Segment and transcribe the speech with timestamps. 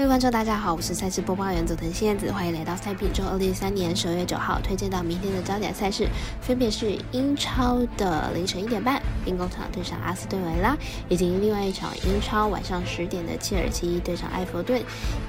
[0.00, 6.08] 各位观众，大家好，我是赛事播报员佐藤仙子，欢迎来到赛品周二零三年十二月九号推荐到明天的焦点赛事，
[6.40, 10.74] 分别是英超的凌晨一点半，兵工厂对上阿斯顿维拉，
[11.10, 14.82] 以及另外一场英超晚上十点的切尔西对上埃弗顿，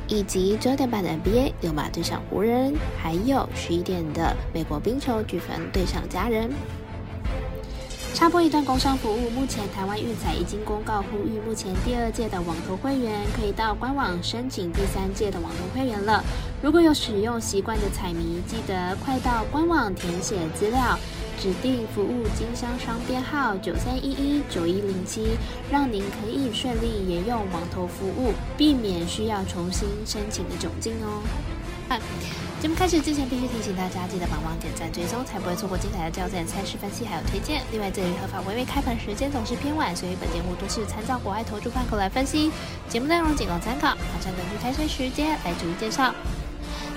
[0.08, 6.50] 以及九点半的 NBA 六马对上湖人，还有十一点的美国冰球飓风对上家人。
[8.14, 16.24] 插播一段工商服务，目前台湾运彩已经公告呼吁，目前第二届的网投会员可以到官网申请第三届的网投会员了。
[16.62, 21.00] 如果有使用习惯的彩迷，记得快到官网填写资料，
[21.40, 25.30] 指定服务经销商编号九三一一九一零七，
[25.72, 31.24] 让您可以顺利沿用网投服务，避免需要重新申请的窘境哦。
[32.62, 37.64] 节目开始之前，必须提醒大家记得帮忙点赞追踪，才不会错过精彩的教战赛事分析还有推荐。
[37.72, 42.52] 另外，这里合法微微开盘时间总是偏晚，所以本节目都是参照国外投注范口来分析，
[42.88, 46.14] 节目内容仅供参考，马上根据开赛时间来逐一介绍。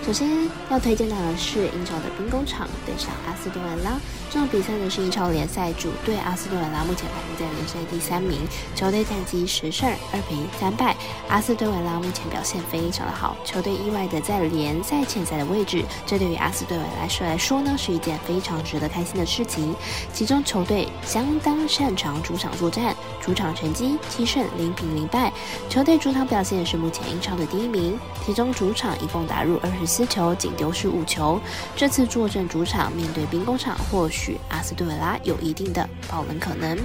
[0.05, 0.29] 首先
[0.71, 3.99] 要推荐到的是英超的兵工厂对上阿斯顿维拉。
[4.31, 8.41] 这场比赛呢是英超联赛主队阿斯顿维拉，目前排名在联赛第三名，
[8.75, 10.95] 球队战绩十胜二平三败。
[11.29, 19.75] 阿斯顿维拉目前表现非常的好，球队意外的在联赛前赛的位置，这对于阿斯顿维拉来说呢是一件非常值得开心的事情。
[20.13, 25.33] 其中球队相当擅长主场作战，主场成绩七胜零平零败，
[25.71, 29.94] 球队主场表现是目前英超的第一名，其中主场一共打入二十。
[29.95, 31.41] 四球仅丢失五球，
[31.77, 36.77] 这次坐镇主场面对兵工厂，或许阿斯顿维拉有一定的爆冷可能。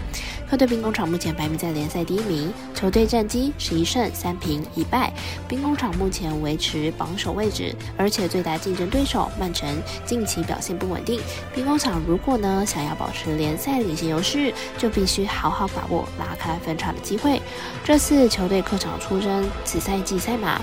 [0.48, 5.12] 客队兵工厂目前排名在联赛第一名，球队战绩十一胜三平一败。
[5.48, 9.68] 兵工厂目前维持榜首位置，而且最大竞争对手曼城
[10.06, 11.20] 近期表现不稳定。
[11.56, 17.42] 兵工厂如果呢想要保持联赛领先优势，就必须好好把握拉开分差的机会。
[17.84, 20.62] 这次球队客场出征此赛季赛马。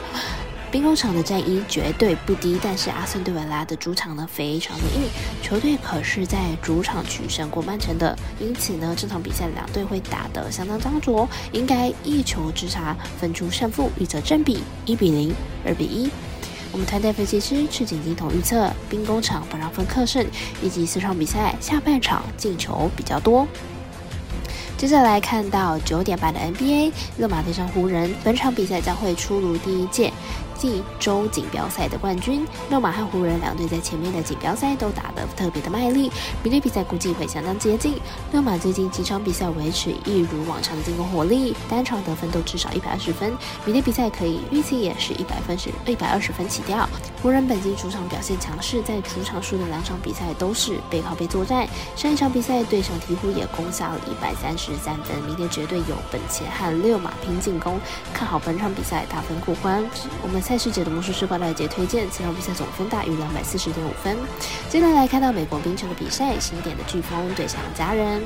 [0.71, 5.09] 兵工厂的战衣绝对不低，但是阿森对维拉的主场呢非常的硬，
[5.43, 15.35] 球队可是在主场取胜过曼城的，因此呢这场比赛两队会打得相当张灼，应该一球之差分出胜负，预测正比一比零、
[15.65, 16.11] 二比一。
[16.73, 20.27] 我们团队分析师赤井金童预测兵工厂不让分客胜，
[20.61, 23.47] 以及四场比赛下半场进球比较多。
[24.77, 30.13] 接下来看到九点半的 NBA，勒马对上湖人，本场比赛将会出炉第一届。
[30.57, 36.11] 季洲锦标赛的冠军，六马和湖人两队在前面的锦标赛都打得特别的卖力，
[36.43, 37.95] 明天比赛估计会相当接近。
[38.33, 46.89] 六马最近几场比赛维持一如往常的进攻火力，单场得分都至少一百二十分，明天比赛可以预期也是一百分是一百二十分起跳。
[47.23, 57.79] 湖人本季主场表现强势，在主场输的两场比赛都是背靠背作战，上一场比赛对上鹈鹕也攻下了一百三十三分，明天绝对有本钱和六马拼进攻，
[58.15, 59.85] 看好本场比赛大分过关。
[60.23, 60.46] 我们。
[60.47, 64.17] 赛事解读魔术师报道节推荐，此场比赛总分大于两百四十点五分。
[64.71, 68.23] 接下来看到美国冰球的比赛，新点的飓风对上家人。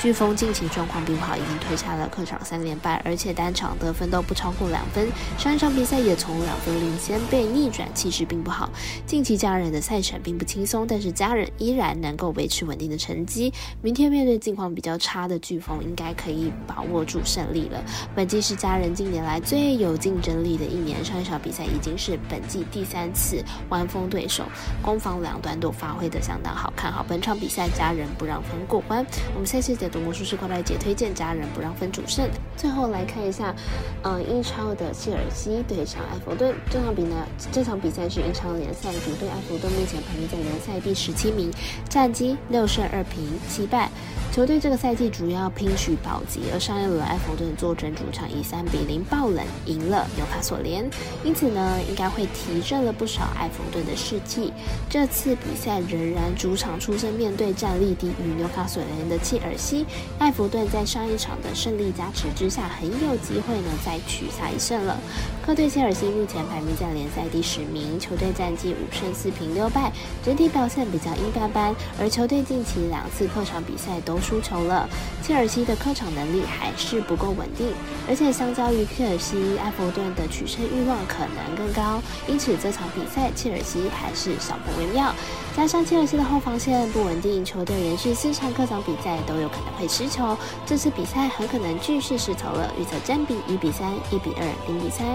[0.00, 5.08] 飓风近期状况并不好，已经推下了客场三连败，而且单场得分都不超过两分。
[5.38, 8.70] 上一场比赛也从两分领先被逆转，气势并不好。
[9.06, 13.52] 近期家人的赛程并不轻松，但是家人依然能够维持稳定的成绩。
[13.80, 17.82] 明天面对境况比较差的飓风，应该可以把握住胜利了。
[18.14, 24.44] 本季是家人近年来最有竞争力的一年，上一场比赛已经是本季第三次完封对手，
[24.82, 29.04] 攻防两端都发挥的相当好，看好本场比赛家人不让分过关。
[29.34, 32.28] 我们赛事读魔术师快来姐推荐家人不让分主胜。
[32.56, 33.54] 最后来看一下，
[34.02, 37.14] 呃，英超的切尔西对上埃弗顿这场比呢，
[37.52, 41.50] 这场比赛是英超联赛主队埃弗顿目前排名在联赛第十七名，
[41.88, 43.90] 战绩六胜二平七败。
[44.32, 50.88] 球队这个赛季主要拼取保级，而上一轮埃弗顿坐镇主场以三比零爆冷赢了纽卡索联，
[51.24, 54.52] 因此呢，应该会提振了不少埃弗顿的士气。
[54.90, 59.86] 这次比赛仍然主场出身，面对战力低于纽卡索联的切尔西，
[60.18, 64.98] 埃弗顿在上一场的胜利加持之下，很有机会呢再取下一胜了。
[65.46, 69.92] 客队切尔西目前排名在联赛第十名，球队战绩五胜四平六败，
[70.24, 74.16] 整体表现比较一般般，而球队近期两次客场比赛都。
[74.26, 74.88] 输球了，
[75.22, 77.68] 切尔西的客场能力还是不够稳定，
[78.08, 85.14] 而且相较于切尔西，埃弗顿的取胜欲望可能更高，因此这场比赛切尔西还是小不为妙。
[85.56, 92.72] 加上切尔西的后防线不稳定，球队连续四场客场比赛都有可能会失球，这次比赛很可能继续失球了。
[92.76, 95.06] 预测占比一比三、一比二、零比三。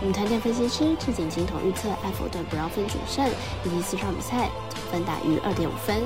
[0.00, 3.28] 我们团队分析师赤井金童预测埃弗顿不让分主胜，
[3.64, 6.02] 以及四场比赛总分大于二点五分。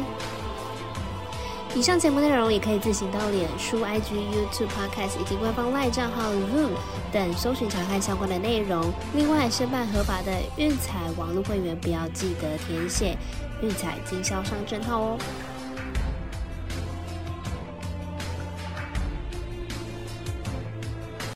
[1.76, 6.70] 以上节目内容也可以自行到脸书、IG、YouTube、Podcast 以及官方赖账号 Zoom
[7.12, 8.92] 等搜寻查看相关的内容。
[9.12, 13.16] 另外，申办合法的运彩网络会员，不要记得填写
[13.60, 15.18] 运彩经销商证号哦。